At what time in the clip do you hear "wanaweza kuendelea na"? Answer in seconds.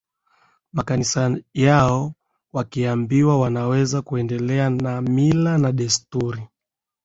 3.39-5.01